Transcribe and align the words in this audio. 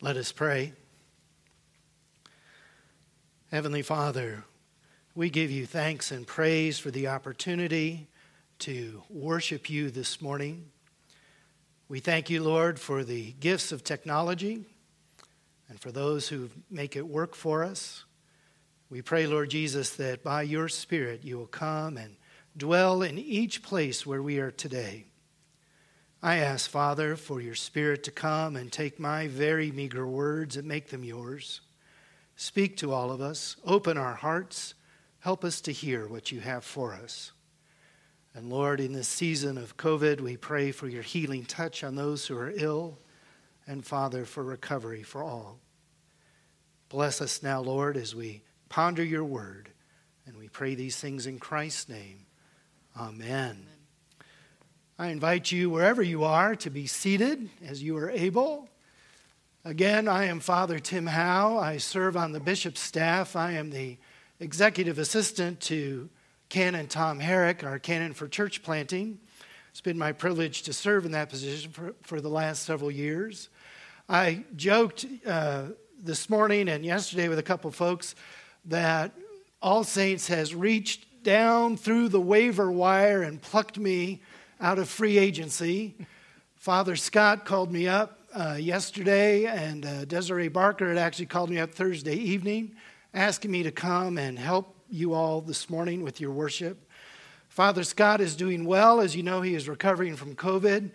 Let 0.00 0.16
us 0.16 0.30
pray. 0.30 0.74
Heavenly 3.50 3.82
Father, 3.82 4.44
we 5.16 5.28
give 5.28 5.50
you 5.50 5.66
thanks 5.66 6.12
and 6.12 6.24
praise 6.24 6.78
for 6.78 6.92
the 6.92 7.08
opportunity 7.08 8.06
to 8.60 9.02
worship 9.10 9.68
you 9.68 9.90
this 9.90 10.22
morning. 10.22 10.66
We 11.88 11.98
thank 11.98 12.30
you, 12.30 12.44
Lord, 12.44 12.78
for 12.78 13.02
the 13.02 13.32
gifts 13.40 13.72
of 13.72 13.82
technology 13.82 14.64
and 15.68 15.80
for 15.80 15.90
those 15.90 16.28
who 16.28 16.48
make 16.70 16.94
it 16.94 17.08
work 17.08 17.34
for 17.34 17.64
us. 17.64 18.04
We 18.90 19.02
pray, 19.02 19.26
Lord 19.26 19.50
Jesus, 19.50 19.90
that 19.96 20.22
by 20.22 20.42
your 20.42 20.68
Spirit 20.68 21.24
you 21.24 21.38
will 21.38 21.48
come 21.48 21.96
and 21.96 22.14
dwell 22.56 23.02
in 23.02 23.18
each 23.18 23.64
place 23.64 24.06
where 24.06 24.22
we 24.22 24.38
are 24.38 24.52
today. 24.52 25.06
I 26.22 26.36
ask, 26.38 26.68
Father, 26.68 27.14
for 27.14 27.40
your 27.40 27.54
Spirit 27.54 28.02
to 28.04 28.10
come 28.10 28.56
and 28.56 28.72
take 28.72 28.98
my 28.98 29.28
very 29.28 29.70
meager 29.70 30.06
words 30.06 30.56
and 30.56 30.66
make 30.66 30.88
them 30.88 31.04
yours. 31.04 31.60
Speak 32.34 32.76
to 32.78 32.92
all 32.92 33.10
of 33.10 33.20
us, 33.20 33.56
open 33.64 33.96
our 33.96 34.14
hearts, 34.14 34.74
help 35.20 35.44
us 35.44 35.60
to 35.62 35.72
hear 35.72 36.08
what 36.08 36.32
you 36.32 36.40
have 36.40 36.64
for 36.64 36.94
us. 36.94 37.32
And 38.34 38.50
Lord, 38.50 38.80
in 38.80 38.92
this 38.92 39.08
season 39.08 39.58
of 39.58 39.76
COVID, 39.76 40.20
we 40.20 40.36
pray 40.36 40.70
for 40.70 40.88
your 40.88 41.02
healing 41.02 41.44
touch 41.44 41.82
on 41.82 41.94
those 41.94 42.26
who 42.26 42.36
are 42.36 42.52
ill, 42.54 42.98
and 43.66 43.84
Father, 43.84 44.24
for 44.24 44.42
recovery 44.42 45.02
for 45.02 45.22
all. 45.22 45.58
Bless 46.88 47.20
us 47.20 47.42
now, 47.42 47.60
Lord, 47.60 47.96
as 47.96 48.14
we 48.14 48.42
ponder 48.68 49.04
your 49.04 49.24
word. 49.24 49.70
And 50.26 50.36
we 50.36 50.48
pray 50.48 50.74
these 50.74 50.96
things 50.96 51.26
in 51.26 51.38
Christ's 51.38 51.88
name. 51.88 52.26
Amen. 52.96 53.22
Amen. 53.30 53.77
I 55.00 55.10
invite 55.10 55.52
you, 55.52 55.70
wherever 55.70 56.02
you 56.02 56.24
are, 56.24 56.56
to 56.56 56.70
be 56.70 56.88
seated 56.88 57.48
as 57.64 57.80
you 57.80 57.96
are 57.98 58.10
able. 58.10 58.68
Again, 59.64 60.08
I 60.08 60.24
am 60.24 60.40
Father 60.40 60.80
Tim 60.80 61.06
Howe. 61.06 61.56
I 61.56 61.76
serve 61.76 62.16
on 62.16 62.32
the 62.32 62.40
bishop's 62.40 62.80
staff. 62.80 63.36
I 63.36 63.52
am 63.52 63.70
the 63.70 63.96
executive 64.40 64.98
assistant 64.98 65.60
to 65.60 66.08
Canon 66.48 66.88
Tom 66.88 67.20
Herrick, 67.20 67.62
our 67.62 67.78
canon 67.78 68.12
for 68.12 68.26
church 68.26 68.64
planting. 68.64 69.20
It's 69.70 69.80
been 69.80 69.96
my 69.96 70.10
privilege 70.10 70.62
to 70.62 70.72
serve 70.72 71.06
in 71.06 71.12
that 71.12 71.30
position 71.30 71.70
for, 71.70 71.94
for 72.02 72.20
the 72.20 72.28
last 72.28 72.64
several 72.64 72.90
years. 72.90 73.50
I 74.08 74.42
joked 74.56 75.06
uh, 75.24 75.66
this 76.02 76.28
morning 76.28 76.68
and 76.68 76.84
yesterday 76.84 77.28
with 77.28 77.38
a 77.38 77.44
couple 77.44 77.70
folks 77.70 78.16
that 78.64 79.12
All 79.62 79.84
Saints 79.84 80.26
has 80.26 80.56
reached 80.56 81.22
down 81.22 81.76
through 81.76 82.08
the 82.08 82.20
waiver 82.20 82.68
wire 82.72 83.22
and 83.22 83.40
plucked 83.40 83.78
me 83.78 84.22
out 84.60 84.78
of 84.78 84.88
free 84.88 85.18
agency. 85.18 85.94
Father 86.56 86.96
Scott 86.96 87.44
called 87.44 87.70
me 87.72 87.86
up 87.86 88.18
uh, 88.34 88.56
yesterday, 88.58 89.46
and 89.46 89.86
uh, 89.86 90.04
Desiree 90.04 90.48
Barker 90.48 90.88
had 90.88 90.98
actually 90.98 91.26
called 91.26 91.50
me 91.50 91.58
up 91.58 91.70
Thursday 91.70 92.16
evening, 92.16 92.74
asking 93.14 93.50
me 93.50 93.62
to 93.62 93.70
come 93.70 94.18
and 94.18 94.38
help 94.38 94.74
you 94.90 95.14
all 95.14 95.40
this 95.40 95.70
morning 95.70 96.02
with 96.02 96.20
your 96.20 96.32
worship. 96.32 96.90
Father 97.48 97.84
Scott 97.84 98.20
is 98.20 98.36
doing 98.36 98.64
well. 98.64 99.00
As 99.00 99.14
you 99.14 99.22
know, 99.22 99.42
he 99.42 99.54
is 99.54 99.68
recovering 99.68 100.16
from 100.16 100.34
COVID. 100.34 100.90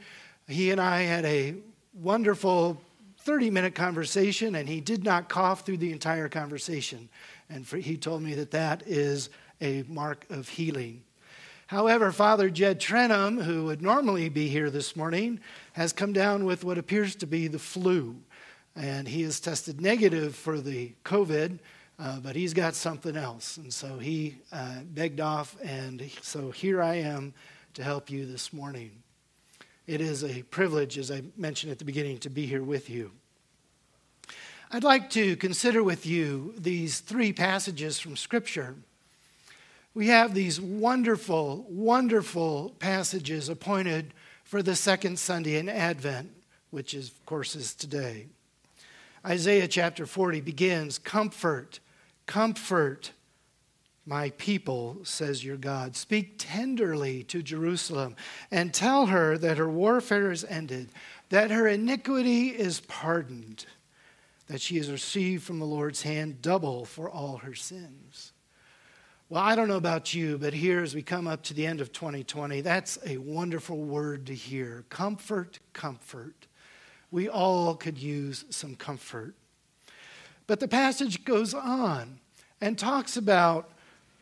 He 0.48 0.72
and 0.72 0.82
I 0.82 1.02
had 1.02 1.26
a 1.26 1.56
wonderful 1.94 2.82
30 3.20 3.50
minute 3.50 3.76
conversation, 3.76 4.56
and 4.56 4.68
he 4.68 4.82
did 4.82 5.04
not 5.04 5.30
cough 5.30 5.66
through 5.66 5.78
the 5.78 5.92
entire 5.92 6.28
conversation. 6.28 7.10
And 7.50 7.66
for, 7.66 7.78
he 7.78 7.96
told 7.96 8.22
me 8.22 8.34
that 8.36 8.52
that 8.52 8.84
is 8.86 9.30
a 9.62 9.84
mark 9.88 10.26
of 10.30 10.50
healing. 10.50 11.04
However, 11.68 12.12
Father 12.12 12.50
Jed 12.50 12.80
Trenham, 12.80 13.42
who 13.42 13.66
would 13.66 13.82
normally 13.82 14.30
be 14.30 14.48
here 14.48 14.70
this 14.70 14.96
morning, 14.96 15.40
has 15.74 15.94
come 15.94 16.14
down 16.14 16.46
with 16.46 16.64
what 16.64 16.78
appears 16.78 17.16
to 17.16 17.28
be 17.28 17.48
the 17.48 17.60
flu. 17.60 18.18
And 18.76 19.08
he 19.08 19.22
has 19.24 19.40
tested 19.40 19.80
negative 19.80 20.36
for 20.36 20.60
the 20.60 20.94
COVID, 21.06 21.60
uh, 22.00 22.20
but 22.20 22.36
he's 22.36 22.54
got 22.54 22.76
something 22.76 23.16
else. 23.16 23.58
And 23.58 23.74
so 23.74 23.98
he 23.98 24.38
uh, 24.52 24.80
begged 24.84 25.22
off, 25.22 25.56
and 25.64 26.10
so 26.22 26.52
here 26.52 26.82
I 26.82 26.96
am 26.96 27.34
to 27.76 27.84
help 27.84 28.10
you 28.10 28.26
this 28.26 28.52
morning. 28.52 28.92
It 29.88 30.02
is 30.02 30.24
a 30.24 30.44
privilege, 30.44 30.98
as 30.98 31.12
I 31.12 31.24
mentioned 31.38 31.72
at 31.72 31.80
the 31.80 31.86
beginning, 31.86 32.18
to 32.20 32.30
be 32.30 32.46
here 32.46 32.64
with 32.64 32.90
you. 32.90 33.12
I'd 34.72 34.84
like 34.84 35.10
to 35.12 35.36
consider 35.36 35.84
with 35.84 36.06
you 36.06 36.56
these 36.58 37.00
three 37.00 37.32
passages 37.32 38.00
from 38.00 38.16
Scripture 38.16 38.76
we 39.94 40.08
have 40.08 40.34
these 40.34 40.60
wonderful, 40.60 41.66
wonderful 41.70 42.74
passages 42.80 43.50
appointed 43.50 44.14
for 44.44 44.64
the 44.64 44.76
second 44.76 45.20
Sunday 45.20 45.58
in 45.58 45.70
Advent, 45.70 46.32
which 46.72 46.94
is, 46.94 47.10
of 47.10 47.26
course 47.26 47.56
is 47.56 47.76
today. 47.76 48.28
Isaiah 49.26 49.68
chapter 49.68 50.06
40 50.06 50.42
begins 50.42 50.98
Comfort, 50.98 51.80
comfort 52.26 53.12
my 54.06 54.32
people, 54.32 54.98
says 55.04 55.46
your 55.46 55.56
God. 55.56 55.96
Speak 55.96 56.36
tenderly 56.38 57.24
to 57.24 57.42
Jerusalem 57.42 58.16
and 58.52 58.74
tell 58.74 59.06
her 59.06 59.38
that 59.38 59.58
her 59.58 59.70
warfare 59.70 60.32
is 60.32 60.44
ended, 60.44 60.90
that 61.30 61.52
her 61.52 61.68
iniquity 61.68 62.50
is 62.50 62.82
pardoned, 62.82 63.66
that 64.48 64.60
she 64.60 64.78
has 64.78 64.92
received 64.92 65.44
from 65.44 65.60
the 65.60 65.66
Lord's 65.66 66.02
hand 66.02 66.42
double 66.42 66.84
for 66.84 67.10
all 67.10 67.38
her 67.38 67.56
sins. 67.56 68.34
Well, 69.30 69.42
I 69.42 69.56
don't 69.56 69.68
know 69.68 69.78
about 69.78 70.14
you, 70.14 70.38
but 70.38 70.54
here 70.54 70.82
as 70.82 70.94
we 70.94 71.02
come 71.02 71.28
up 71.28 71.44
to 71.44 71.54
the 71.54 71.66
end 71.66 71.82
of 71.82 71.92
2020, 71.92 72.62
that's 72.62 73.00
a 73.06 73.18
wonderful 73.18 73.78
word 73.78 74.28
to 74.28 74.36
hear. 74.36 74.84
Comfort, 74.90 75.60
comfort. 75.72 76.48
We 77.10 77.30
all 77.30 77.76
could 77.76 77.98
use 77.98 78.46
some 78.50 78.76
comfort. 78.76 79.34
But 80.46 80.60
the 80.60 80.68
passage 80.68 81.24
goes 81.24 81.54
on 81.54 82.20
and 82.60 82.78
talks 82.78 83.18
about 83.18 83.72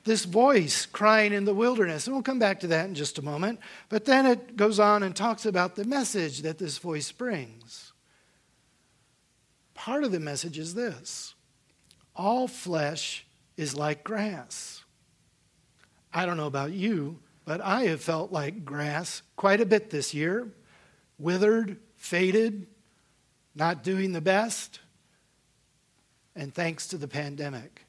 this 0.03 0.25
voice 0.25 0.85
crying 0.85 1.33
in 1.33 1.45
the 1.45 1.53
wilderness. 1.53 2.07
And 2.07 2.15
we'll 2.15 2.23
come 2.23 2.39
back 2.39 2.59
to 2.61 2.67
that 2.67 2.85
in 2.85 2.95
just 2.95 3.17
a 3.17 3.21
moment. 3.21 3.59
But 3.89 4.05
then 4.05 4.25
it 4.25 4.55
goes 4.55 4.79
on 4.79 5.03
and 5.03 5.15
talks 5.15 5.45
about 5.45 5.75
the 5.75 5.85
message 5.85 6.41
that 6.41 6.57
this 6.57 6.77
voice 6.77 7.11
brings. 7.11 7.91
Part 9.73 10.03
of 10.03 10.11
the 10.11 10.19
message 10.19 10.59
is 10.59 10.73
this 10.73 11.33
all 12.15 12.47
flesh 12.47 13.25
is 13.57 13.75
like 13.75 14.03
grass 14.03 14.80
I 16.13 16.25
don't 16.25 16.37
know 16.37 16.47
about 16.47 16.71
you, 16.71 17.19
but 17.45 17.61
I 17.61 17.83
have 17.83 18.01
felt 18.01 18.31
like 18.31 18.65
grass 18.65 19.21
quite 19.35 19.61
a 19.61 19.65
bit 19.65 19.89
this 19.89 20.13
year 20.13 20.47
withered, 21.17 21.77
faded, 21.97 22.65
not 23.53 23.83
doing 23.83 24.11
the 24.11 24.21
best, 24.21 24.79
and 26.35 26.53
thanks 26.53 26.87
to 26.87 26.97
the 26.97 27.07
pandemic. 27.07 27.85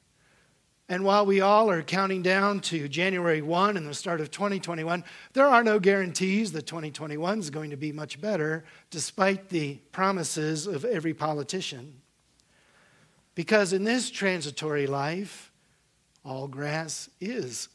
And 0.89 1.03
while 1.03 1.25
we 1.25 1.41
all 1.41 1.69
are 1.69 1.81
counting 1.81 2.21
down 2.21 2.59
to 2.61 2.87
January 2.87 3.41
1 3.41 3.77
and 3.77 3.87
the 3.87 3.93
start 3.93 4.21
of 4.21 4.29
2021, 4.29 5.03
there 5.31 5.47
are 5.47 5.63
no 5.63 5.79
guarantees 5.79 6.51
that 6.51 6.67
2021 6.67 7.39
is 7.39 7.49
going 7.49 7.69
to 7.69 7.77
be 7.77 7.91
much 7.91 8.19
better, 8.21 8.65
despite 8.91 9.49
the 9.49 9.75
promises 9.91 10.67
of 10.67 10.85
every 10.85 11.13
politician. 11.13 12.01
Because 13.33 13.73
in 13.73 13.85
this 13.85 14.11
transitory 14.11 14.85
life, 14.85 15.51
all 16.23 16.47
grass 16.47 17.09
is 17.19 17.69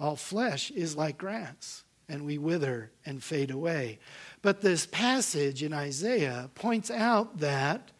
all 0.00 0.16
flesh 0.16 0.70
is 0.70 0.96
like 0.96 1.18
grass, 1.18 1.84
and 2.08 2.24
we 2.24 2.38
wither 2.38 2.90
and 3.04 3.22
fade 3.22 3.50
away. 3.50 3.98
But 4.40 4.62
this 4.62 4.86
passage 4.86 5.62
in 5.62 5.74
Isaiah 5.74 6.50
points 6.54 6.90
out 6.90 7.38
that 7.38 7.90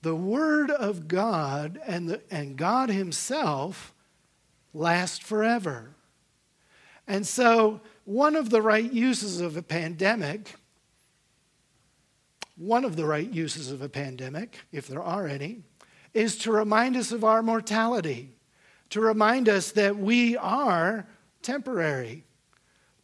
the 0.00 0.14
Word 0.14 0.70
of 0.70 1.06
God 1.06 1.78
and, 1.86 2.08
the, 2.08 2.22
and 2.30 2.56
God 2.56 2.88
Himself 2.88 3.92
last 4.72 5.22
forever. 5.22 5.94
And 7.06 7.26
so, 7.26 7.80
one 8.04 8.36
of 8.36 8.50
the 8.50 8.62
right 8.62 8.90
uses 8.90 9.40
of 9.40 9.56
a 9.56 9.62
pandemic, 9.62 10.54
one 12.56 12.84
of 12.84 12.96
the 12.96 13.04
right 13.04 13.30
uses 13.30 13.70
of 13.70 13.82
a 13.82 13.88
pandemic, 13.88 14.58
if 14.72 14.88
there 14.88 15.02
are 15.02 15.26
any, 15.26 15.62
is 16.14 16.38
to 16.38 16.52
remind 16.52 16.96
us 16.96 17.12
of 17.12 17.24
our 17.24 17.42
mortality, 17.42 18.30
to 18.90 19.00
remind 19.00 19.48
us 19.48 19.72
that 19.72 19.96
we 19.96 20.36
are 20.36 21.06
temporary. 21.44 22.24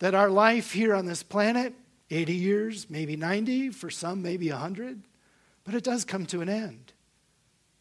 That 0.00 0.14
our 0.14 0.30
life 0.30 0.72
here 0.72 0.94
on 0.94 1.06
this 1.06 1.22
planet, 1.22 1.74
80 2.10 2.34
years, 2.34 2.90
maybe 2.90 3.16
90, 3.16 3.70
for 3.70 3.90
some, 3.90 4.22
maybe 4.22 4.50
100, 4.50 5.02
but 5.64 5.74
it 5.74 5.84
does 5.84 6.04
come 6.04 6.26
to 6.26 6.40
an 6.40 6.48
end. 6.48 6.92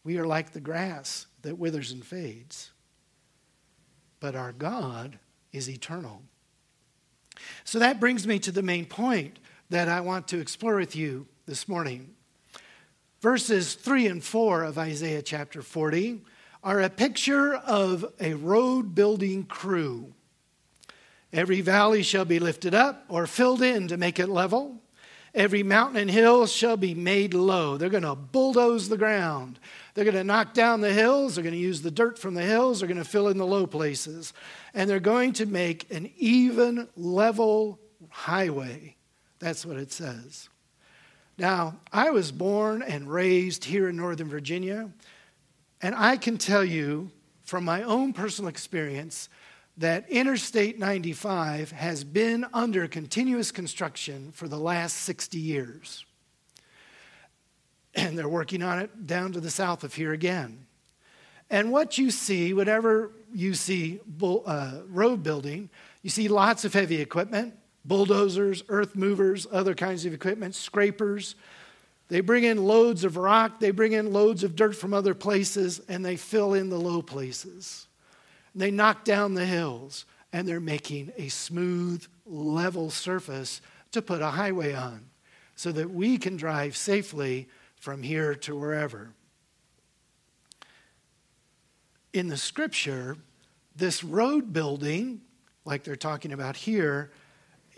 We 0.03 0.17
are 0.17 0.27
like 0.27 0.51
the 0.51 0.59
grass 0.59 1.25
that 1.41 1.57
withers 1.57 1.91
and 1.91 2.06
fades. 2.06 2.71
But 4.19 4.35
our 4.35 4.51
God 4.51 5.17
is 5.51 5.69
eternal. 5.69 6.21
So 7.63 7.79
that 7.79 8.00
brings 8.00 8.27
me 8.27 8.38
to 8.39 8.51
the 8.51 8.61
main 8.61 8.85
point 8.85 9.39
that 9.69 9.88
I 9.88 10.01
want 10.01 10.27
to 10.29 10.39
explore 10.39 10.75
with 10.75 10.95
you 10.95 11.27
this 11.45 11.67
morning. 11.67 12.15
Verses 13.21 13.75
3 13.75 14.07
and 14.07 14.23
4 14.23 14.63
of 14.63 14.77
Isaiah 14.77 15.21
chapter 15.21 15.61
40 15.61 16.21
are 16.63 16.81
a 16.81 16.89
picture 16.89 17.56
of 17.56 18.06
a 18.19 18.33
road 18.33 18.94
building 18.94 19.45
crew 19.45 20.13
Every 21.31 21.61
valley 21.61 22.03
shall 22.03 22.25
be 22.25 22.39
lifted 22.39 22.73
up 22.73 23.05
or 23.07 23.27
filled 23.27 23.61
in 23.61 23.87
to 23.89 23.97
make 23.97 24.19
it 24.19 24.27
level, 24.27 24.81
Every 25.33 25.61
mountain 25.61 25.97
and 25.97 26.09
hill 26.09 26.47
shall 26.47 26.75
be 26.75 26.95
made 26.95 27.33
low. 27.33 27.77
They're 27.77 27.89
going 27.89 28.03
to 28.03 28.15
bulldoze 28.15 28.89
the 28.89 28.97
ground. 28.97 29.59
They're 29.93 30.05
going 30.05 30.15
to 30.15 30.23
knock 30.23 30.53
down 30.53 30.81
the 30.81 30.93
hills. 30.93 31.35
They're 31.35 31.43
going 31.43 31.53
to 31.53 31.59
use 31.59 31.81
the 31.81 31.91
dirt 31.91 32.17
from 32.17 32.33
the 32.33 32.41
hills. 32.41 32.79
They're 32.79 32.87
going 32.87 32.97
to 32.97 33.03
fill 33.03 33.27
in 33.27 33.37
the 33.37 33.45
low 33.45 33.67
places. 33.67 34.33
And 34.73 34.89
they're 34.89 34.99
going 34.99 35.33
to 35.33 35.45
make 35.45 35.91
an 35.93 36.11
even, 36.17 36.87
level 36.95 37.79
highway. 38.09 38.95
That's 39.37 39.65
what 39.65 39.77
it 39.77 39.91
says. 39.91 40.49
Now, 41.37 41.77
I 41.93 42.09
was 42.09 42.31
born 42.31 42.81
and 42.81 43.09
raised 43.09 43.65
here 43.65 43.87
in 43.87 43.95
Northern 43.95 44.27
Virginia, 44.27 44.89
and 45.81 45.95
I 45.95 46.17
can 46.17 46.37
tell 46.37 46.65
you 46.65 47.11
from 47.43 47.63
my 47.63 47.83
own 47.83 48.11
personal 48.11 48.49
experience 48.49 49.29
that 49.79 50.09
Interstate 50.09 50.77
95 50.77 51.71
has 51.71 52.03
been 52.03 52.45
under 52.53 52.85
continuous 52.87 53.49
construction 53.49 54.31
for 54.33 54.49
the 54.49 54.57
last 54.57 54.97
60 54.97 55.37
years. 55.39 56.05
And 57.95 58.17
they're 58.17 58.27
working 58.27 58.61
on 58.61 58.79
it 58.79 59.07
down 59.07 59.31
to 59.31 59.39
the 59.39 59.49
south 59.49 59.85
of 59.85 59.93
here 59.93 60.11
again. 60.11 60.65
And 61.49 61.71
what 61.71 61.97
you 61.97 62.11
see, 62.11 62.53
whenever 62.53 63.13
you 63.33 63.53
see 63.53 64.01
uh, 64.21 64.81
road 64.89 65.23
building, 65.23 65.69
you 66.03 66.09
see 66.09 66.27
lots 66.27 66.65
of 66.65 66.73
heavy 66.73 67.01
equipment 67.01 67.55
bulldozers, 67.85 68.61
earth 68.67 68.95
movers, 68.95 69.47
other 69.51 69.73
kinds 69.73 70.05
of 70.05 70.13
equipment, 70.13 70.53
scrapers. 70.53 71.35
They 72.09 72.19
bring 72.19 72.43
in 72.43 72.65
loads 72.65 73.03
of 73.03 73.17
rock, 73.17 73.59
they 73.59 73.71
bring 73.71 73.93
in 73.93 74.11
loads 74.11 74.43
of 74.43 74.55
dirt 74.55 74.75
from 74.75 74.93
other 74.93 75.15
places, 75.15 75.79
and 75.87 76.05
they 76.05 76.17
fill 76.17 76.53
in 76.53 76.69
the 76.69 76.79
low 76.79 77.01
places. 77.01 77.87
They 78.59 78.71
knock 78.71 79.06
down 79.06 79.35
the 79.35 79.45
hills 79.45 80.06
and 80.33 80.45
they're 80.45 80.59
making 80.59 81.13
a 81.15 81.29
smooth, 81.29 82.06
level 82.25 82.89
surface 82.89 83.61
to 83.94 84.01
put 84.01 84.21
a 84.21 84.31
highway 84.31 84.73
on 84.73 85.06
so 85.56 85.71
that 85.71 85.89
we 85.91 86.17
can 86.17 86.35
drive 86.35 86.75
safely 86.75 87.47
from 87.77 88.03
here 88.03 88.35
to 88.35 88.57
wherever. 88.57 89.11
In 92.11 92.27
the 92.27 92.35
scripture, 92.35 93.15
this 93.77 94.03
road 94.03 94.51
building, 94.51 95.21
like 95.63 95.85
they're 95.85 95.95
talking 95.95 96.33
about 96.33 96.57
here, 96.57 97.11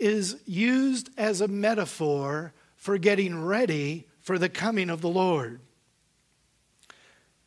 is 0.00 0.42
used 0.46 1.10
as 1.16 1.40
a 1.40 1.46
metaphor 1.46 2.52
for 2.74 2.98
getting 2.98 3.40
ready 3.40 4.08
for 4.20 4.36
the 4.36 4.48
coming 4.48 4.90
of 4.90 5.00
the 5.00 5.08
Lord. 5.08 5.60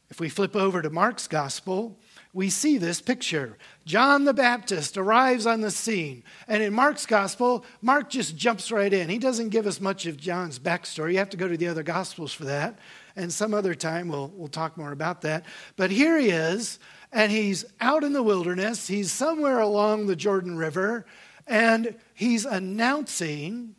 If 0.09 0.21
we 0.21 0.29
flip 0.29 0.55
over 0.55 0.81
to 0.81 0.89
Mark's 0.89 1.27
gospel, 1.27 1.97
we 2.35 2.49
see 2.49 2.77
this 2.77 2.99
picture. 2.99 3.57
John 3.85 4.25
the 4.25 4.33
Baptist 4.33 4.97
arrives 4.97 5.45
on 5.45 5.61
the 5.61 5.71
scene. 5.71 6.21
And 6.49 6.61
in 6.61 6.73
Mark's 6.73 7.05
gospel, 7.05 7.63
Mark 7.81 8.09
just 8.09 8.35
jumps 8.35 8.73
right 8.73 8.91
in. 8.91 9.07
He 9.07 9.19
doesn't 9.19 9.49
give 9.49 9.65
us 9.65 9.79
much 9.79 10.05
of 10.05 10.17
John's 10.17 10.59
backstory. 10.59 11.13
You 11.13 11.19
have 11.19 11.29
to 11.29 11.37
go 11.37 11.47
to 11.47 11.55
the 11.55 11.69
other 11.69 11.81
gospels 11.81 12.33
for 12.33 12.43
that. 12.43 12.77
And 13.15 13.31
some 13.31 13.53
other 13.53 13.73
time 13.73 14.09
we'll, 14.09 14.33
we'll 14.35 14.49
talk 14.49 14.75
more 14.75 14.91
about 14.91 15.21
that. 15.21 15.45
But 15.77 15.91
here 15.91 16.19
he 16.19 16.29
is, 16.29 16.77
and 17.13 17.31
he's 17.31 17.63
out 17.79 18.03
in 18.03 18.11
the 18.11 18.21
wilderness. 18.21 18.85
He's 18.85 19.13
somewhere 19.13 19.59
along 19.59 20.07
the 20.07 20.15
Jordan 20.17 20.57
River, 20.57 21.05
and 21.47 21.95
he's 22.13 22.43
announcing 22.43 23.75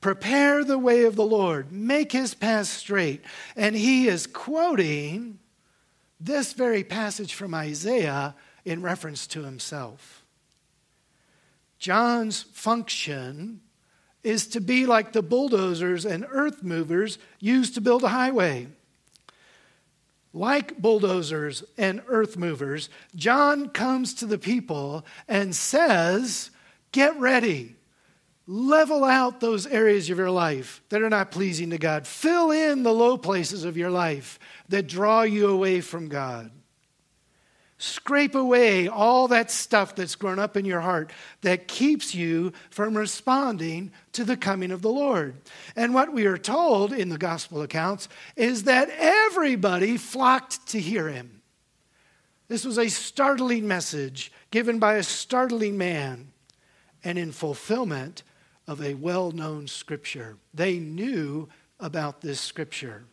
prepare 0.00 0.62
the 0.64 0.78
way 0.78 1.04
of 1.04 1.16
the 1.16 1.26
Lord, 1.26 1.72
make 1.72 2.12
his 2.12 2.34
path 2.34 2.68
straight. 2.68 3.22
And 3.56 3.74
he 3.74 4.06
is 4.06 4.28
quoting 4.28 5.40
this 6.20 6.52
very 6.52 6.84
passage 6.84 7.34
from 7.34 7.54
Isaiah 7.54 8.34
in 8.64 8.82
reference 8.82 9.26
to 9.28 9.44
himself. 9.44 10.24
John's 11.78 12.42
function 12.42 13.62
is 14.22 14.46
to 14.48 14.60
be 14.60 14.84
like 14.84 15.12
the 15.12 15.22
bulldozers 15.22 16.04
and 16.04 16.26
earth 16.30 16.62
movers 16.62 17.18
used 17.38 17.74
to 17.74 17.80
build 17.80 18.04
a 18.04 18.08
highway. 18.08 18.68
Like 20.32 20.78
bulldozers 20.78 21.64
and 21.78 22.02
earth 22.06 22.36
movers, 22.36 22.90
John 23.16 23.70
comes 23.70 24.14
to 24.14 24.26
the 24.26 24.38
people 24.38 25.04
and 25.26 25.56
says, 25.56 26.50
Get 26.92 27.18
ready. 27.18 27.76
Level 28.52 29.04
out 29.04 29.38
those 29.38 29.64
areas 29.64 30.10
of 30.10 30.18
your 30.18 30.28
life 30.28 30.82
that 30.88 31.02
are 31.02 31.08
not 31.08 31.30
pleasing 31.30 31.70
to 31.70 31.78
God. 31.78 32.04
Fill 32.04 32.50
in 32.50 32.82
the 32.82 32.92
low 32.92 33.16
places 33.16 33.62
of 33.62 33.76
your 33.76 33.90
life 33.90 34.40
that 34.68 34.88
draw 34.88 35.22
you 35.22 35.46
away 35.46 35.80
from 35.80 36.08
God. 36.08 36.50
Scrape 37.78 38.34
away 38.34 38.88
all 38.88 39.28
that 39.28 39.52
stuff 39.52 39.94
that's 39.94 40.16
grown 40.16 40.40
up 40.40 40.56
in 40.56 40.64
your 40.64 40.80
heart 40.80 41.12
that 41.42 41.68
keeps 41.68 42.12
you 42.12 42.52
from 42.70 42.98
responding 42.98 43.92
to 44.14 44.24
the 44.24 44.36
coming 44.36 44.72
of 44.72 44.82
the 44.82 44.90
Lord. 44.90 45.36
And 45.76 45.94
what 45.94 46.12
we 46.12 46.26
are 46.26 46.36
told 46.36 46.92
in 46.92 47.08
the 47.08 47.18
gospel 47.18 47.62
accounts 47.62 48.08
is 48.34 48.64
that 48.64 48.90
everybody 48.98 49.96
flocked 49.96 50.66
to 50.70 50.80
hear 50.80 51.08
him. 51.08 51.40
This 52.48 52.64
was 52.64 52.78
a 52.78 52.88
startling 52.88 53.68
message 53.68 54.32
given 54.50 54.80
by 54.80 54.94
a 54.94 55.04
startling 55.04 55.78
man 55.78 56.32
and 57.04 57.16
in 57.16 57.30
fulfillment 57.30 58.24
of 58.66 58.82
a 58.82 58.94
well 58.94 59.32
known 59.32 59.66
scripture. 59.66 60.36
They 60.54 60.78
knew 60.78 61.48
about 61.78 62.20
this 62.20 62.40
scripture. 62.40 63.04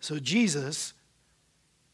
So 0.00 0.18
Jesus 0.18 0.92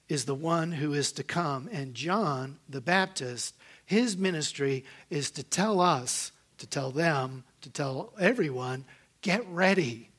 is 0.08 0.26
the 0.26 0.34
one 0.34 0.72
who 0.72 0.92
is 0.92 1.12
to 1.12 1.22
come, 1.22 1.68
and 1.72 1.94
John 1.94 2.58
the 2.68 2.80
Baptist, 2.80 3.54
his 3.86 4.16
ministry 4.16 4.84
is 5.08 5.30
to 5.30 5.42
tell 5.42 5.80
us, 5.80 6.32
to 6.58 6.66
tell 6.66 6.90
them, 6.90 7.44
to 7.62 7.70
tell 7.70 8.12
everyone 8.20 8.84
get 9.22 9.46
ready, 9.48 10.10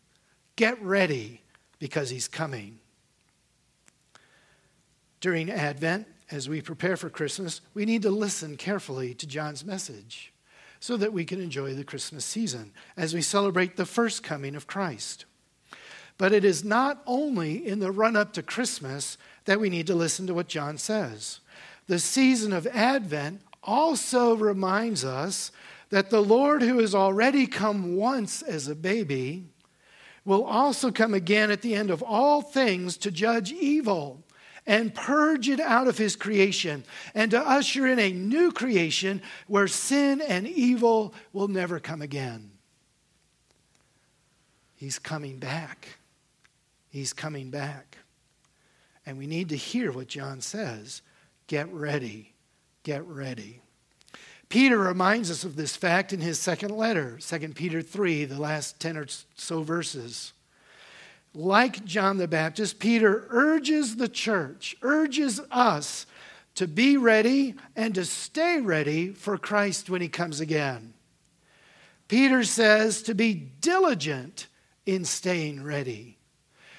get 0.56 0.82
ready, 0.82 1.42
because 1.78 2.10
he's 2.10 2.28
coming. 2.28 2.80
During 5.20 5.52
Advent, 5.52 6.08
as 6.32 6.50
we 6.50 6.62
prepare 6.62 6.98
for 6.98 7.10
Christmas, 7.10 7.62
we 7.74 7.86
need 7.86 8.02
to 8.02 8.10
listen 8.10 8.58
carefully 8.58 9.14
to 9.14 9.28
John's 9.28 9.64
message 9.64 10.33
so 10.84 10.98
that 10.98 11.14
we 11.14 11.24
can 11.24 11.40
enjoy 11.40 11.74
the 11.74 11.86
Christmas 11.86 12.26
season 12.26 12.74
as 12.98 13.14
we 13.14 13.22
celebrate 13.22 13.78
the 13.78 13.86
first 13.86 14.22
coming 14.22 14.54
of 14.54 14.68
Christ. 14.68 15.24
But 16.18 16.34
it 16.34 16.44
is 16.44 16.66
not 16.66 17.02
only 17.08 17.66
in 17.66 17.80
the 17.80 17.90
run 17.90 18.18
up 18.18 18.34
to 18.34 18.44
Christmas 18.44 19.18
that 19.46 19.62
we 19.62 19.70
need 19.70 19.88
to 19.88 19.96
listen 19.96 20.28
to 20.28 20.34
what 20.34 20.50
John 20.50 20.78
says. 20.78 21.40
The 21.88 22.00
season 22.00 22.52
of 22.52 22.68
Advent 22.68 23.40
also 23.64 24.36
reminds 24.36 25.06
us 25.06 25.54
that 25.90 26.10
the 26.10 26.22
Lord, 26.22 26.62
who 26.62 26.80
has 26.80 26.94
already 26.94 27.48
come 27.48 27.96
once 27.96 28.42
as 28.42 28.68
a 28.68 28.76
baby, 28.76 29.46
will 30.26 30.44
also 30.44 30.92
come 30.92 31.14
again 31.14 31.50
at 31.50 31.62
the 31.62 31.76
end 31.76 31.92
of 31.92 32.04
all 32.04 32.42
things 32.42 32.98
to 32.98 33.10
judge 33.10 33.54
evil 33.54 34.22
and 34.66 34.94
purge 34.94 35.50
it 35.50 35.60
out 35.60 35.88
of 35.88 35.98
his 35.98 36.16
creation 36.16 36.84
and 37.14 37.32
to 37.32 37.40
usher 37.40 37.88
in 37.88 38.00
a 38.00 38.12
new 38.12 38.52
creation 38.52 39.22
where 39.48 39.68
sin 39.68 40.22
and 40.22 40.48
evil 40.48 41.14
will 41.34 41.48
never 41.48 41.80
come 41.80 42.02
again. 42.02 42.52
He's 44.76 45.00
coming 45.00 45.38
back. 45.38 45.88
He's 46.90 47.14
coming 47.14 47.50
back. 47.50 47.98
And 49.06 49.18
we 49.18 49.28
need 49.28 49.50
to 49.50 49.58
hear 49.58 49.92
what 49.92 50.08
John 50.08 50.42
says 50.42 51.02
get 51.48 51.72
ready, 51.72 52.34
get 52.84 53.06
ready. 53.06 53.62
Peter 54.48 54.78
reminds 54.78 55.32
us 55.32 55.44
of 55.44 55.56
this 55.56 55.76
fact 55.76 56.14
in 56.14 56.22
his 56.22 56.40
second 56.40 56.70
letter, 56.70 57.18
2 57.20 57.40
Peter 57.50 57.82
3, 57.82 58.26
the 58.26 58.40
last 58.40 58.80
10 58.80 58.98
or 58.98 59.08
so 59.36 59.64
verses 59.64 60.34
like 61.34 61.84
John 61.86 62.18
the 62.18 62.28
Baptist, 62.28 62.80
Peter 62.80 63.26
urges 63.30 63.96
the 63.96 64.08
church, 64.08 64.76
urges 64.82 65.42
us 65.52 66.06
to 66.56 66.68
be 66.68 66.98
ready 66.98 67.56
and 67.76 67.96
to 67.96 68.06
stay 68.06 68.60
ready 68.60 69.10
for 69.10 69.38
Christ 69.38 69.90
when 69.90 70.02
he 70.02 70.08
comes 70.08 70.40
again. 70.40 70.94
Peter 72.08 72.44
says 72.44 73.02
to 73.04 73.16
be 73.16 73.34
diligent 73.34 74.48
in 74.86 75.06
staying 75.06 75.64
ready. 75.64 76.18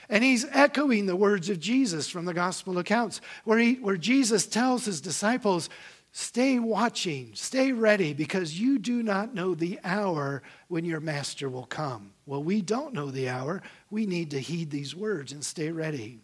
And 0.09 0.23
he's 0.23 0.45
echoing 0.51 1.07
the 1.07 1.17
words 1.17 1.49
of 1.49 1.59
Jesus 1.59 2.09
from 2.09 2.27
the 2.27 2.35
gospel 2.35 2.79
accounts, 2.79 3.21
where, 3.45 3.59
he, 3.59 3.75
where 3.75 3.97
Jesus 3.97 4.47
tells 4.47 4.85
his 4.85 5.01
disciples, 5.01 5.71
Stay 6.17 6.61
watching, 6.61 7.33
stay 7.35 7.73
ready, 7.73 8.15
because 8.15 8.61
you 8.61 8.79
do 8.79 9.03
not 9.03 9.35
know 9.35 9.53
the 9.53 9.81
hour 9.83 10.45
when 10.69 10.85
your 10.85 11.01
master 11.01 11.49
will 11.49 11.67
come. 11.67 12.13
Well, 12.25 12.41
we 12.41 12.63
don't 12.63 12.95
know 12.95 13.11
the 13.11 13.29
hour. 13.29 13.65
We 13.91 14.07
need 14.07 14.31
to 14.31 14.39
heed 14.39 14.71
these 14.71 14.95
words 14.95 15.33
and 15.33 15.45
stay 15.45 15.73
ready. 15.73 16.21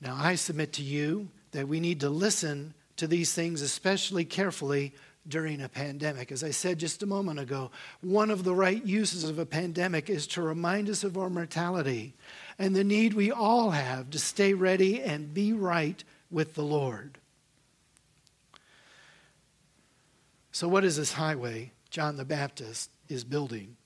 Now, 0.00 0.18
I 0.18 0.34
submit 0.34 0.72
to 0.72 0.82
you 0.82 1.28
that 1.52 1.68
we 1.68 1.78
need 1.78 2.00
to 2.00 2.10
listen 2.10 2.74
to 2.96 3.06
these 3.06 3.32
things 3.32 3.62
especially 3.62 4.24
carefully 4.24 4.92
during 5.28 5.62
a 5.62 5.68
pandemic. 5.68 6.32
As 6.32 6.42
I 6.42 6.50
said 6.50 6.80
just 6.80 7.04
a 7.04 7.06
moment 7.06 7.38
ago, 7.38 7.70
one 8.00 8.32
of 8.32 8.42
the 8.42 8.56
right 8.56 8.84
uses 8.84 9.22
of 9.22 9.38
a 9.38 9.46
pandemic 9.46 10.10
is 10.10 10.26
to 10.28 10.42
remind 10.42 10.90
us 10.90 11.04
of 11.04 11.16
our 11.16 11.30
mortality 11.30 12.14
and 12.58 12.74
the 12.74 12.82
need 12.82 13.14
we 13.14 13.30
all 13.30 13.70
have 13.70 14.10
to 14.10 14.18
stay 14.18 14.52
ready 14.52 15.00
and 15.00 15.32
be 15.32 15.52
right 15.52 16.02
with 16.28 16.54
the 16.54 16.64
Lord. 16.64 17.18
So, 20.52 20.68
what 20.68 20.84
is 20.84 20.96
this 20.96 21.14
highway? 21.14 21.72
John 21.90 22.16
the 22.16 22.24
Baptist 22.24 22.90
is 23.08 23.24
building. 23.24 23.76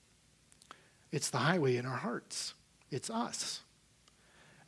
It's 1.12 1.30
the 1.30 1.38
highway 1.38 1.76
in 1.76 1.86
our 1.86 1.96
hearts, 1.96 2.54
it's 2.90 3.08
us. 3.08 3.60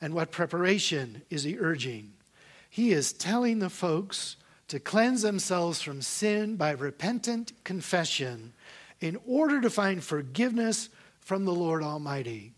And 0.00 0.14
what 0.14 0.30
preparation 0.30 1.22
is 1.28 1.42
he 1.42 1.58
urging? 1.58 2.12
He 2.70 2.92
is 2.92 3.12
telling 3.12 3.58
the 3.58 3.70
folks 3.70 4.36
to 4.68 4.78
cleanse 4.78 5.22
themselves 5.22 5.82
from 5.82 6.02
sin 6.02 6.54
by 6.56 6.70
repentant 6.70 7.52
confession 7.64 8.52
in 9.00 9.18
order 9.26 9.60
to 9.60 9.70
find 9.70 10.04
forgiveness 10.04 10.88
from 11.20 11.44
the 11.44 11.54
Lord 11.54 11.82
Almighty. 11.82 12.52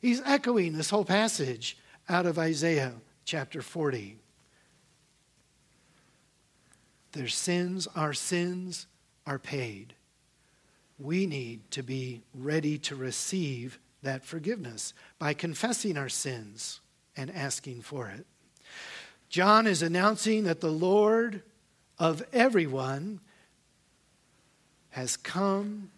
He's 0.00 0.22
echoing 0.24 0.72
this 0.72 0.90
whole 0.90 1.04
passage 1.04 1.76
out 2.08 2.24
of 2.24 2.38
Isaiah 2.38 2.94
chapter 3.24 3.60
40. 3.60 4.16
Their 7.12 7.28
sins, 7.28 7.88
our 7.94 8.12
sins, 8.12 8.86
are 9.26 9.38
paid. 9.38 9.94
We 10.98 11.26
need 11.26 11.70
to 11.72 11.82
be 11.82 12.22
ready 12.34 12.78
to 12.78 12.94
receive 12.94 13.78
that 14.02 14.24
forgiveness 14.24 14.94
by 15.18 15.34
confessing 15.34 15.96
our 15.96 16.08
sins 16.08 16.80
and 17.16 17.30
asking 17.30 17.82
for 17.82 18.08
it. 18.08 18.26
John 19.28 19.66
is 19.66 19.82
announcing 19.82 20.44
that 20.44 20.60
the 20.60 20.70
Lord 20.70 21.42
of 21.98 22.22
everyone 22.32 23.20
has 24.90 25.16
come 25.16 25.90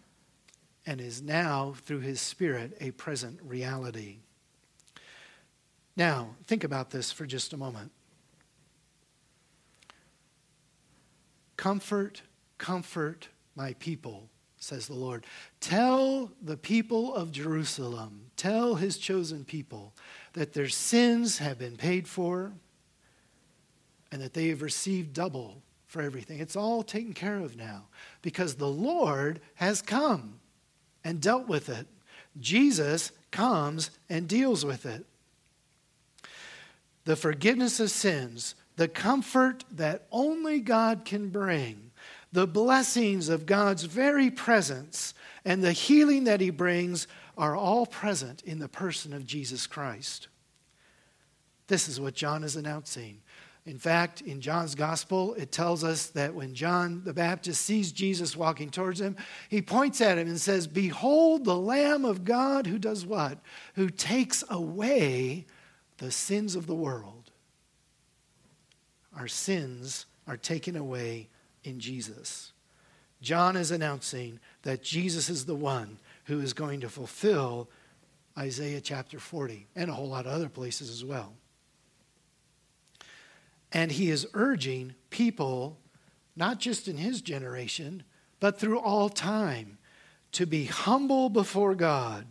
and 0.85 0.99
is 0.99 1.21
now, 1.21 1.73
through 1.85 2.01
his 2.01 2.19
Spirit, 2.19 2.77
a 2.81 2.91
present 2.91 3.39
reality. 3.41 4.17
Now, 5.95 6.35
think 6.45 6.63
about 6.63 6.89
this 6.89 7.11
for 7.11 7.25
just 7.25 7.53
a 7.53 7.57
moment. 7.57 7.91
Comfort, 11.57 12.21
comfort 12.57 13.29
my 13.55 13.73
people, 13.73 14.29
says 14.57 14.87
the 14.87 14.93
Lord. 14.93 15.25
Tell 15.59 16.31
the 16.41 16.57
people 16.57 17.13
of 17.13 17.31
Jerusalem, 17.31 18.31
tell 18.37 18.75
his 18.75 18.97
chosen 18.97 19.45
people, 19.45 19.93
that 20.33 20.53
their 20.53 20.69
sins 20.69 21.37
have 21.37 21.59
been 21.59 21.77
paid 21.77 22.07
for 22.07 22.53
and 24.11 24.21
that 24.21 24.33
they 24.33 24.49
have 24.49 24.61
received 24.61 25.13
double 25.13 25.61
for 25.87 26.01
everything. 26.01 26.39
It's 26.39 26.55
all 26.55 26.81
taken 26.81 27.13
care 27.13 27.39
of 27.39 27.55
now 27.55 27.85
because 28.21 28.55
the 28.55 28.67
Lord 28.67 29.39
has 29.55 29.81
come 29.81 30.39
and 31.03 31.21
dealt 31.21 31.47
with 31.47 31.69
it. 31.69 31.87
Jesus 32.39 33.11
comes 33.31 33.91
and 34.09 34.27
deals 34.27 34.65
with 34.65 34.85
it. 34.85 35.05
The 37.05 37.15
forgiveness 37.15 37.79
of 37.79 37.91
sins, 37.91 38.55
the 38.75 38.87
comfort 38.87 39.63
that 39.71 40.07
only 40.11 40.59
God 40.59 41.05
can 41.05 41.29
bring, 41.29 41.91
the 42.31 42.47
blessings 42.47 43.29
of 43.29 43.45
God's 43.45 43.83
very 43.83 44.31
presence, 44.31 45.13
and 45.45 45.63
the 45.63 45.73
healing 45.73 46.23
that 46.23 46.41
He 46.41 46.49
brings 46.49 47.07
are 47.37 47.55
all 47.55 47.85
present 47.85 48.41
in 48.43 48.59
the 48.59 48.67
person 48.67 49.13
of 49.13 49.25
Jesus 49.25 49.67
Christ. 49.67 50.27
This 51.67 51.87
is 51.87 51.99
what 51.99 52.13
John 52.13 52.43
is 52.43 52.55
announcing. 52.55 53.21
In 53.65 53.77
fact, 53.77 54.19
in 54.21 54.41
John's 54.41 54.75
gospel, 54.75 55.35
it 55.35 55.51
tells 55.51 55.85
us 55.85 56.07
that 56.07 56.33
when 56.33 56.53
John 56.53 57.01
the 57.05 57.13
Baptist 57.13 57.61
sees 57.61 57.93
Jesus 57.93 58.35
walking 58.35 58.69
towards 58.69 58.99
him, 58.99 59.15
he 59.47 59.61
points 59.61 60.01
at 60.01 60.17
him 60.17 60.27
and 60.27 60.39
says, 60.39 60.67
Behold 60.67 61.45
the 61.45 61.57
Lamb 61.57 62.03
of 62.03 62.25
God 62.25 62.67
who 62.67 62.77
does 62.77 63.05
what? 63.05 63.39
Who 63.75 63.89
takes 63.89 64.43
away 64.49 65.45
the 65.97 66.11
sins 66.11 66.55
of 66.55 66.67
the 66.67 66.75
world. 66.75 67.22
Our 69.17 69.27
sins 69.27 70.05
are 70.27 70.37
taken 70.37 70.75
away 70.75 71.29
in 71.63 71.79
Jesus. 71.79 72.51
John 73.21 73.55
is 73.55 73.71
announcing 73.71 74.39
that 74.63 74.83
Jesus 74.83 75.29
is 75.29 75.45
the 75.45 75.55
one 75.55 75.97
who 76.25 76.39
is 76.39 76.53
going 76.53 76.81
to 76.81 76.89
fulfill 76.89 77.69
Isaiah 78.37 78.81
chapter 78.81 79.19
40 79.19 79.67
and 79.75 79.89
a 79.89 79.93
whole 79.93 80.09
lot 80.09 80.25
of 80.25 80.33
other 80.33 80.49
places 80.49 80.89
as 80.89 81.05
well. 81.05 81.33
And 83.71 83.91
he 83.91 84.09
is 84.09 84.27
urging 84.33 84.93
people, 85.09 85.77
not 86.35 86.59
just 86.59 86.87
in 86.87 86.97
his 86.97 87.21
generation, 87.21 88.03
but 88.39 88.59
through 88.59 88.79
all 88.79 89.09
time, 89.09 89.77
to 90.33 90.45
be 90.45 90.65
humble 90.65 91.29
before 91.29 91.75
God, 91.75 92.25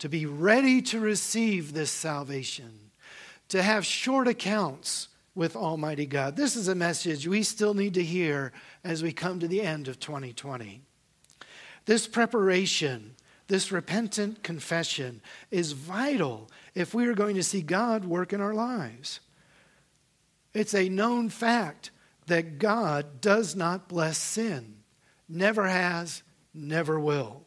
to 0.00 0.08
be 0.08 0.26
ready 0.26 0.82
to 0.82 1.00
receive 1.00 1.72
this 1.72 1.90
salvation, 1.90 2.90
to 3.48 3.62
have 3.62 3.86
short 3.86 4.28
accounts 4.28 5.08
with 5.38 5.54
Almighty 5.54 6.04
God. 6.04 6.34
This 6.34 6.56
is 6.56 6.66
a 6.66 6.74
message 6.74 7.28
we 7.28 7.44
still 7.44 7.72
need 7.72 7.94
to 7.94 8.02
hear 8.02 8.52
as 8.82 9.04
we 9.04 9.12
come 9.12 9.38
to 9.38 9.46
the 9.46 9.62
end 9.62 9.86
of 9.86 10.00
2020. 10.00 10.82
This 11.86 12.08
preparation, 12.08 13.14
this 13.46 13.70
repentant 13.70 14.42
confession 14.42 15.22
is 15.52 15.72
vital 15.72 16.50
if 16.74 16.92
we 16.92 17.06
are 17.06 17.14
going 17.14 17.36
to 17.36 17.44
see 17.44 17.62
God 17.62 18.04
work 18.04 18.32
in 18.32 18.40
our 18.40 18.52
lives. 18.52 19.20
It's 20.54 20.74
a 20.74 20.88
known 20.88 21.28
fact 21.28 21.92
that 22.26 22.58
God 22.58 23.20
does 23.20 23.54
not 23.54 23.88
bless 23.88 24.18
sin, 24.18 24.78
never 25.28 25.68
has, 25.68 26.24
never 26.52 26.98
will. 26.98 27.46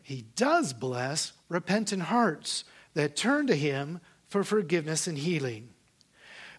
He 0.00 0.26
does 0.36 0.72
bless 0.72 1.32
repentant 1.48 2.02
hearts 2.02 2.62
that 2.94 3.16
turn 3.16 3.48
to 3.48 3.56
Him 3.56 4.00
for 4.28 4.44
forgiveness 4.44 5.08
and 5.08 5.18
healing. 5.18 5.70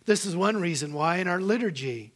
This 0.10 0.26
is 0.26 0.36
one 0.36 0.60
reason 0.60 0.92
why 0.94 1.18
in 1.18 1.28
our 1.28 1.40
liturgy 1.40 2.14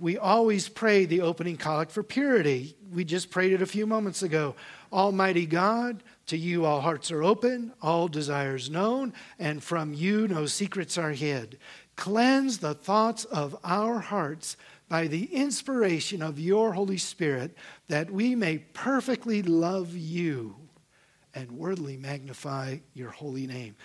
we 0.00 0.18
always 0.18 0.68
pray 0.68 1.04
the 1.04 1.20
opening 1.20 1.56
collect 1.56 1.92
for 1.92 2.02
purity. 2.02 2.76
We 2.92 3.04
just 3.04 3.30
prayed 3.30 3.52
it 3.52 3.62
a 3.62 3.66
few 3.66 3.86
moments 3.86 4.24
ago. 4.24 4.56
Almighty 4.92 5.46
God, 5.46 6.02
to 6.26 6.36
you 6.36 6.64
all 6.64 6.80
hearts 6.80 7.12
are 7.12 7.22
open, 7.22 7.72
all 7.80 8.08
desires 8.08 8.68
known, 8.68 9.12
and 9.38 9.62
from 9.62 9.94
you 9.94 10.26
no 10.26 10.46
secrets 10.46 10.98
are 10.98 11.12
hid. 11.12 11.58
Cleanse 11.94 12.58
the 12.58 12.74
thoughts 12.74 13.24
of 13.26 13.56
our 13.62 14.00
hearts 14.00 14.56
by 14.88 15.06
the 15.06 15.32
inspiration 15.32 16.22
of 16.22 16.40
your 16.40 16.72
Holy 16.72 16.98
Spirit, 16.98 17.56
that 17.86 18.10
we 18.10 18.34
may 18.34 18.58
perfectly 18.58 19.42
love 19.42 19.94
you 19.94 20.56
and 21.32 21.52
worthily 21.52 21.96
magnify 21.96 22.78
your 22.94 23.10
holy 23.10 23.46
name. 23.46 23.76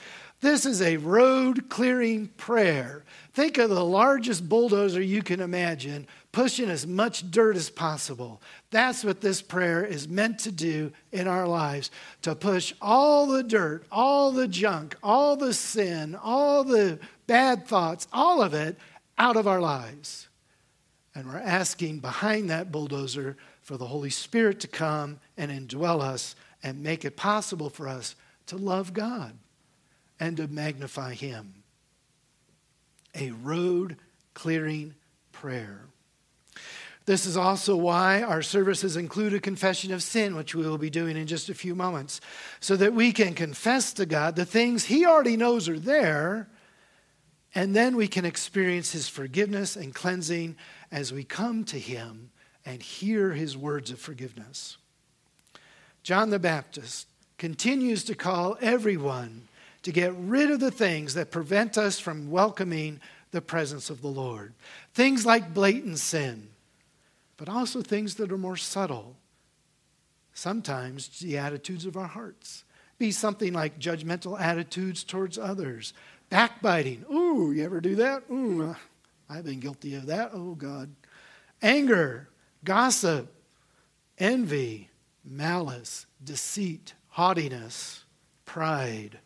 This 0.42 0.66
is 0.66 0.82
a 0.82 0.98
road 0.98 1.70
clearing 1.70 2.30
prayer. 2.30 3.04
Think 3.34 3.60
of 3.60 3.70
the 3.70 3.86
largest 3.86 4.50
bulldozer 4.50 5.00
you 5.00 5.22
can 5.22 5.40
imagine 5.40 6.08
pushing 6.32 6.68
as 6.68 6.88
much 6.88 7.30
dirt 7.30 7.56
as 7.56 7.70
possible. 7.70 8.42
That's 8.72 9.04
what 9.04 9.22
this 9.22 9.40
prayer 9.40 9.86
is 9.86 10.08
meant 10.08 10.40
to 10.40 10.52
do 10.52 10.92
in 11.12 11.28
our 11.28 11.48
lives 11.48 11.92
to 12.24 12.34
push 12.34 12.74
all 12.82 13.28
the 13.28 13.44
dirt, 13.44 13.86
all 13.92 14.32
the 14.32 14.48
junk, 14.48 14.96
all 15.04 15.38
the 15.38 15.54
sin, 15.54 16.16
all 16.16 16.64
the 16.64 17.00
bad 17.28 17.68
thoughts, 17.68 18.08
all 18.12 18.42
of 18.42 18.56
it 18.56 18.78
out 19.20 19.38
of 19.38 19.48
our 19.48 19.62
lives. 19.62 20.28
And 21.14 21.28
we're 21.28 21.38
asking 21.38 22.00
behind 22.00 22.50
that 22.50 22.72
bulldozer 22.72 23.38
for 23.62 23.78
the 23.78 23.86
Holy 23.86 24.10
Spirit 24.10 24.60
to 24.62 24.68
come 24.68 25.20
and 25.38 25.52
indwell 25.52 26.02
us 26.02 26.36
and 26.64 26.82
make 26.82 27.06
it 27.06 27.16
possible 27.16 27.70
for 27.70 27.88
us 27.88 28.16
to 28.48 28.58
love 28.58 28.94
God 28.94 29.34
and 30.22 30.38
to 30.38 30.48
magnify 30.48 31.16
Him. 31.16 31.54
A 33.14 33.32
road 33.32 33.98
clearing 34.34 34.96
prayer. 35.34 35.82
This 37.06 37.26
is 37.26 37.36
also 37.36 37.76
why 37.76 38.22
our 38.22 38.42
services 38.42 38.96
include 38.96 39.34
a 39.34 39.42
confession 39.42 39.92
of 39.92 40.02
sin, 40.02 40.38
which 40.38 40.56
we 40.56 40.66
will 40.66 40.78
be 40.78 40.90
doing 40.90 41.18
in 41.18 41.28
just 41.28 41.50
a 41.50 41.54
few 41.54 41.76
moments, 41.76 42.22
so 42.62 42.78
that 42.78 42.94
we 42.94 43.12
can 43.12 43.34
confess 43.34 43.92
to 43.94 44.06
God 44.06 44.38
the 44.38 44.46
things 44.46 44.86
He 44.86 45.06
already 45.06 45.36
knows 45.36 45.68
are 45.68 45.80
there 45.80 46.48
and 47.54 47.76
then 47.76 47.96
we 47.96 48.08
can 48.08 48.26
experience 48.26 48.92
his 48.92 49.08
forgiveness 49.10 49.76
and 49.76 49.94
cleansing 49.94 50.56
as 50.92 51.12
we 51.12 51.24
come 51.24 51.64
to 51.66 51.80
him 51.80 52.32
and 52.66 52.82
hear 52.82 53.34
his 53.34 53.58
words 53.58 53.92
of 53.92 54.00
forgiveness. 54.00 54.78
John 56.04 56.30
the 56.30 56.40
Baptist 56.40 57.08
continues 57.38 58.04
to 58.06 58.16
call 58.16 58.58
everyone 58.62 59.48
to 59.84 59.92
get 59.92 60.14
rid 60.16 60.52
of 60.52 60.60
the 60.60 60.72
things 60.72 61.14
that 61.16 61.32
prevent 61.32 61.78
us 61.78 62.00
from 62.00 62.30
welcoming 62.30 63.00
the 63.32 63.42
presence 63.42 63.90
of 63.90 64.02
the 64.02 64.08
Lord. 64.08 64.54
Things 64.94 65.26
like 65.26 65.54
blatant 65.54 66.00
sin, 66.00 66.50
but 67.38 67.50
also 67.50 67.82
things 67.82 68.16
that 68.16 68.32
are 68.32 68.38
more 68.38 68.58
subtle. 68.58 69.16
Sometimes 70.34 71.20
the 71.20 71.38
attitudes 71.38 71.86
of 71.86 71.98
our 71.98 72.08
hearts. 72.08 72.64
Be 72.98 73.12
something 73.12 73.54
like 73.54 73.80
judgmental 73.80 74.40
attitudes 74.40 75.04
towards 75.04 75.38
others, 75.38 75.94
Backbiting. 76.32 77.04
Ooh, 77.14 77.52
you 77.52 77.66
ever 77.66 77.82
do 77.82 77.96
that? 77.96 78.24
Ooh, 78.32 78.70
uh, 78.70 78.76
I've 79.30 79.44
been 79.44 79.60
guilty 79.60 79.96
of 79.96 80.06
that. 80.06 80.32
Oh, 80.34 80.56
God. 80.56 80.90
Anger, 81.62 82.30
gossip, 82.64 83.30
envy, 84.18 84.90
malice, 85.26 86.06
deceit, 86.24 86.94
haughtiness, 87.10 88.06
pride. 88.46 89.20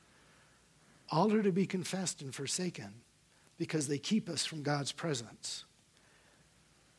All 1.11 1.33
are 1.33 1.43
to 1.43 1.51
be 1.51 1.65
confessed 1.65 2.21
and 2.21 2.33
forsaken 2.33 2.93
because 3.57 3.87
they 3.87 3.97
keep 3.97 4.27
us 4.29 4.45
from 4.45 4.63
God's 4.63 4.91
presence. 4.91 5.65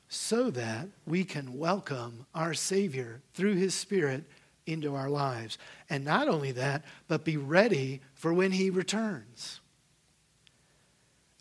so 0.09 0.51
that 0.51 0.89
we 1.05 1.25
can 1.25 1.59
welcome 1.59 2.27
our 2.35 2.55
Savior 2.55 3.21
through 3.35 3.55
His 3.55 3.75
Spirit 3.75 4.25
into 4.67 4.95
our 4.95 5.09
lives. 5.09 5.59
And 5.91 6.05
not 6.05 6.29
only 6.29 6.53
that, 6.53 6.85
but 7.09 7.25
be 7.25 7.37
ready 7.37 8.01
for 8.15 8.33
when 8.33 8.53
He 8.53 8.71
returns. 8.71 9.61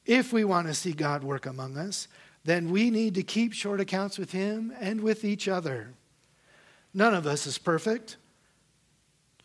If 0.05 0.31
we 0.31 0.43
want 0.43 0.67
to 0.67 0.73
see 0.73 0.93
God 0.93 1.23
work 1.23 1.45
among 1.45 1.77
us, 1.77 2.07
then 2.43 2.69
we 2.69 2.91
need 2.91 3.15
to 3.15 3.23
keep 3.23 3.53
short 3.53 3.81
accounts 3.81 4.17
with 4.17 4.31
Him 4.31 4.73
and 4.79 5.01
with 5.01 5.23
each 5.23 5.47
other. 5.47 5.93
None 6.93 7.13
of 7.13 7.25
us 7.25 7.47
is 7.47 7.57
perfect. 7.57 8.17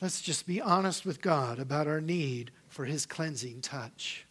Let's 0.01 0.21
just 0.21 0.47
be 0.47 0.61
honest 0.61 1.05
with 1.05 1.21
God 1.21 1.59
about 1.59 1.87
our 1.87 2.01
need 2.01 2.53
for 2.69 2.85
His 2.85 3.07
cleansing 3.07 3.61
touch. 3.61 4.27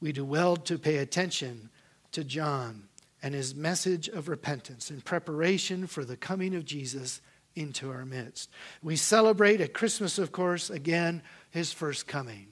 We 0.00 0.12
do 0.12 0.24
well 0.24 0.56
to 0.56 0.78
pay 0.78 0.96
attention 0.96 1.70
to 2.12 2.24
John 2.24 2.88
and 3.22 3.34
his 3.34 3.54
message 3.54 4.08
of 4.08 4.28
repentance 4.28 4.90
in 4.90 5.00
preparation 5.00 5.86
for 5.86 6.04
the 6.04 6.16
coming 6.16 6.54
of 6.54 6.64
Jesus 6.64 7.20
into 7.56 7.90
our 7.90 8.04
midst. 8.04 8.50
We 8.82 8.96
celebrate 8.96 9.60
at 9.60 9.74
Christmas, 9.74 10.18
of 10.18 10.30
course, 10.30 10.70
again, 10.70 11.22
his 11.50 11.72
first 11.72 12.06
coming. 12.06 12.46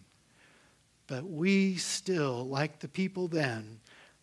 But 1.06 1.24
we 1.24 1.76
still, 1.76 2.44
like 2.46 2.80
the 2.80 2.88
people 2.88 3.28
then, 3.28 3.78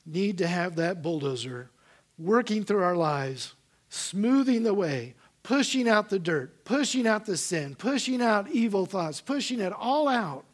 need 0.06 0.38
to 0.40 0.48
have 0.48 0.76
that 0.76 1.02
bulldozer 1.02 1.70
working 2.18 2.66
through 2.66 2.84
our 2.84 2.98
lives, 2.98 3.54
smoothing 3.88 4.64
the 4.64 4.74
way, 4.74 5.16
pushing 5.44 5.90
out 5.90 6.10
the 6.10 6.20
dirt, 6.20 6.64
pushing 6.66 7.06
out 7.06 7.26
the 7.26 7.38
sin, 7.38 7.76
pushing 7.76 8.22
out 8.22 8.50
evil 8.50 8.86
thoughts, 8.86 9.22
pushing 9.22 9.60
it 9.60 9.74
all 9.74 10.08
out 10.08 10.46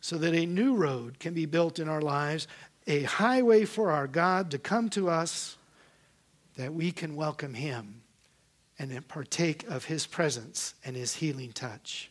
so 0.00 0.18
that 0.18 0.34
a 0.34 0.46
new 0.46 0.74
road 0.74 1.18
can 1.18 1.32
be 1.32 1.46
built 1.46 1.78
in 1.78 1.88
our 1.88 2.00
lives 2.00 2.48
a 2.86 3.02
highway 3.02 3.64
for 3.64 3.90
our 3.90 4.06
God 4.06 4.50
to 4.50 4.58
come 4.58 4.88
to 4.90 5.08
us 5.08 5.56
that 6.56 6.74
we 6.74 6.90
can 6.90 7.14
welcome 7.14 7.54
him 7.54 8.02
and 8.78 9.06
partake 9.06 9.68
of 9.68 9.84
his 9.84 10.06
presence 10.06 10.74
and 10.84 10.96
his 10.96 11.14
healing 11.14 11.52
touch. 11.52 12.10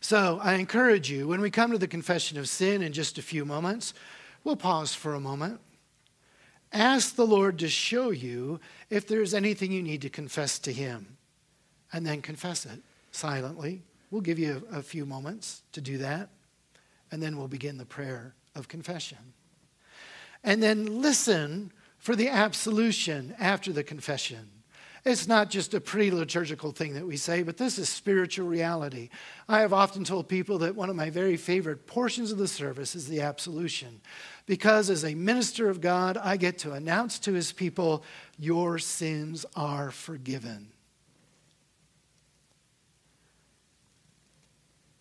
So 0.00 0.38
I 0.42 0.54
encourage 0.54 1.10
you, 1.10 1.26
when 1.26 1.40
we 1.40 1.50
come 1.50 1.72
to 1.72 1.78
the 1.78 1.88
confession 1.88 2.38
of 2.38 2.48
sin 2.48 2.82
in 2.82 2.92
just 2.92 3.16
a 3.16 3.22
few 3.22 3.46
moments, 3.46 3.94
we'll 4.44 4.56
pause 4.56 4.94
for 4.94 5.14
a 5.14 5.20
moment. 5.20 5.60
Ask 6.74 7.14
the 7.14 7.26
Lord 7.26 7.60
to 7.60 7.68
show 7.68 8.10
you 8.10 8.58
if 8.90 9.06
there's 9.06 9.32
anything 9.32 9.70
you 9.70 9.82
need 9.82 10.02
to 10.02 10.10
confess 10.10 10.58
to 10.58 10.72
him, 10.72 11.16
and 11.92 12.04
then 12.04 12.20
confess 12.20 12.66
it 12.66 12.82
silently. 13.12 13.82
We'll 14.10 14.20
give 14.20 14.40
you 14.40 14.66
a, 14.72 14.78
a 14.78 14.82
few 14.82 15.06
moments 15.06 15.62
to 15.72 15.80
do 15.80 15.98
that, 15.98 16.30
and 17.12 17.22
then 17.22 17.38
we'll 17.38 17.46
begin 17.46 17.78
the 17.78 17.86
prayer 17.86 18.34
of 18.56 18.66
confession. 18.66 19.18
And 20.42 20.60
then 20.60 21.00
listen 21.00 21.72
for 21.98 22.16
the 22.16 22.28
absolution 22.28 23.34
after 23.38 23.72
the 23.72 23.84
confession. 23.84 24.50
It's 25.04 25.28
not 25.28 25.50
just 25.50 25.74
a 25.74 25.80
pre 25.80 26.10
liturgical 26.10 26.72
thing 26.72 26.94
that 26.94 27.06
we 27.06 27.18
say, 27.18 27.42
but 27.42 27.58
this 27.58 27.78
is 27.78 27.90
spiritual 27.90 28.48
reality. 28.48 29.10
I 29.46 29.60
have 29.60 29.74
often 29.74 30.02
told 30.02 30.28
people 30.28 30.58
that 30.58 30.74
one 30.74 30.88
of 30.88 30.96
my 30.96 31.10
very 31.10 31.36
favorite 31.36 31.86
portions 31.86 32.32
of 32.32 32.38
the 32.38 32.48
service 32.48 32.94
is 32.94 33.06
the 33.06 33.20
absolution, 33.20 34.00
because 34.46 34.88
as 34.88 35.04
a 35.04 35.14
minister 35.14 35.68
of 35.68 35.82
God, 35.82 36.16
I 36.16 36.38
get 36.38 36.58
to 36.60 36.72
announce 36.72 37.18
to 37.20 37.34
his 37.34 37.52
people, 37.52 38.02
Your 38.38 38.78
sins 38.78 39.44
are 39.54 39.90
forgiven. 39.90 40.68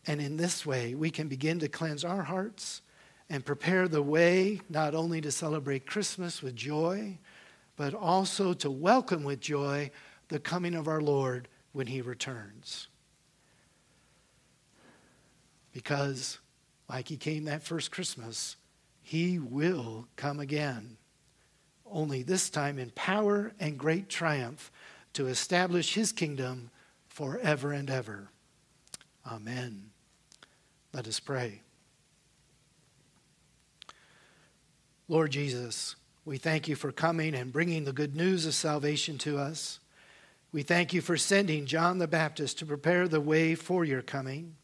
And 0.05 0.19
in 0.19 0.35
this 0.35 0.65
way, 0.65 0.95
we 0.95 1.09
can 1.11 1.29
begin 1.29 1.59
to 1.59 1.69
cleanse 1.69 2.03
our 2.03 2.23
hearts 2.23 2.81
and 3.29 3.45
prepare 3.45 3.87
the 3.87 4.03
way 4.03 4.59
not 4.69 4.93
only 4.93 5.21
to 5.21 5.31
celebrate 5.31 5.85
Christmas 5.85 6.41
with 6.41 6.57
joy, 6.57 7.17
but 7.75 7.93
also 7.93 8.53
to 8.53 8.69
welcome 8.69 9.23
with 9.23 9.39
joy 9.39 9.89
the 10.29 10.39
coming 10.39 10.75
of 10.75 10.87
our 10.87 11.01
Lord 11.01 11.47
when 11.71 11.87
he 11.87 12.01
returns. 12.01 12.87
Because, 15.71 16.39
like 16.89 17.07
he 17.07 17.17
came 17.17 17.45
that 17.45 17.63
first 17.63 17.91
Christmas, 17.91 18.57
he 19.01 19.39
will 19.39 20.07
come 20.15 20.39
again, 20.39 20.97
only 21.85 22.23
this 22.23 22.49
time 22.49 22.79
in 22.79 22.91
power 22.91 23.53
and 23.59 23.77
great 23.77 24.07
triumph 24.07 24.71
to 25.13 25.27
establish 25.27 25.93
his 25.93 26.11
kingdom 26.11 26.69
forever 27.07 27.71
and 27.71 27.89
ever. 27.89 28.29
Amen. 29.25 29.91
Let 30.93 31.07
us 31.07 31.19
pray. 31.19 31.61
Lord 35.07 35.31
Jesus, 35.31 35.95
we 36.25 36.37
thank 36.37 36.69
you 36.69 36.75
for 36.75 36.91
coming 36.91 37.35
and 37.35 37.51
bringing 37.51 37.83
the 37.83 37.91
good 37.91 38.15
news 38.15 38.45
of 38.45 38.53
salvation 38.53 39.17
to 39.19 39.37
us. 39.37 39.79
We 40.53 40.63
thank 40.63 40.93
you 40.93 41.01
for 41.01 41.17
sending 41.17 41.65
John 41.65 41.97
the 41.97 42.07
Baptist 42.07 42.59
to 42.59 42.65
prepare 42.65 43.07
the 43.07 43.19
way 43.19 43.55
for 43.55 43.83
your 43.83 44.01
coming. 44.01 44.55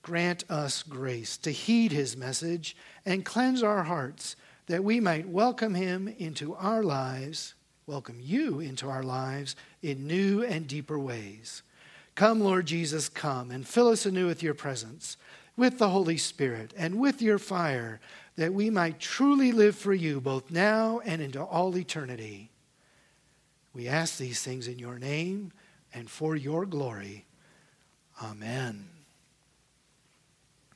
Grant 0.00 0.50
us 0.50 0.82
grace 0.82 1.36
to 1.38 1.50
heed 1.50 1.92
his 1.92 2.16
message 2.16 2.76
and 3.04 3.24
cleanse 3.26 3.62
our 3.62 3.82
hearts 3.82 4.36
that 4.66 4.84
we 4.84 5.00
might 5.00 5.28
welcome 5.28 5.74
him 5.74 6.08
into 6.08 6.54
our 6.54 6.82
lives, 6.82 7.54
welcome 7.86 8.18
you 8.22 8.60
into 8.60 8.88
our 8.88 9.02
lives 9.02 9.56
in 9.82 10.06
new 10.06 10.42
and 10.42 10.66
deeper 10.66 10.98
ways. 10.98 11.62
Come, 12.14 12.40
Lord 12.40 12.64
Jesus, 12.64 13.10
come 13.10 13.50
and 13.50 13.68
fill 13.68 13.88
us 13.88 14.06
anew 14.06 14.28
with 14.28 14.42
your 14.42 14.54
presence, 14.54 15.18
with 15.56 15.78
the 15.78 15.90
Holy 15.90 16.16
Spirit, 16.16 16.72
and 16.74 16.98
with 16.98 17.20
your 17.20 17.38
fire 17.38 18.00
that 18.36 18.52
we 18.52 18.70
might 18.70 18.98
truly 18.98 19.52
live 19.52 19.76
for 19.76 19.94
you 19.94 20.20
both 20.20 20.50
now 20.50 21.00
and 21.04 21.22
into 21.22 21.42
all 21.42 21.76
eternity. 21.76 22.50
We 23.72 23.88
ask 23.88 24.18
these 24.18 24.42
things 24.42 24.68
in 24.68 24.78
your 24.78 24.98
name 24.98 25.52
and 25.92 26.10
for 26.10 26.36
your 26.36 26.66
glory. 26.66 27.26
Amen. 28.22 28.93